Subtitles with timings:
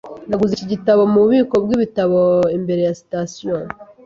[0.27, 2.19] Naguze iki gitabo mububiko bwibitabo
[2.57, 3.55] imbere ya sitasiyo.